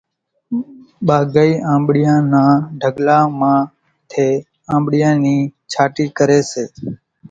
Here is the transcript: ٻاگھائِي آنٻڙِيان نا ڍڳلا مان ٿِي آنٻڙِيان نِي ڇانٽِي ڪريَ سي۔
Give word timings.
ٻاگھائِي 1.07 1.51
آنٻڙِيان 1.73 2.21
نا 2.33 2.43
ڍڳلا 2.79 3.17
مان 3.39 3.59
ٿِي 4.09 4.27
آنٻڙِيان 4.75 5.15
نِي 5.23 5.35
ڇانٽِي 5.71 6.05
ڪريَ 6.17 6.39
سي۔ 6.51 6.63